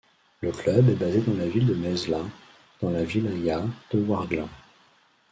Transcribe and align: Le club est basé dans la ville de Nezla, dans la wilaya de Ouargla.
Le 0.39 0.51
club 0.51 0.89
est 0.89 0.95
basé 0.95 1.21
dans 1.21 1.37
la 1.37 1.47
ville 1.47 1.67
de 1.67 1.75
Nezla, 1.75 2.21
dans 2.81 2.89
la 2.89 3.03
wilaya 3.03 3.61
de 3.91 4.01
Ouargla. 4.01 4.47